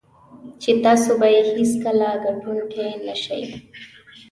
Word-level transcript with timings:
چې 0.61 0.71
تاسو 0.83 1.09
به 1.19 1.27
یې 1.35 1.41
هېڅکله 1.55 2.09
ګټونکی 2.25 2.87
نه 3.05 3.15
شئ. 3.23 3.43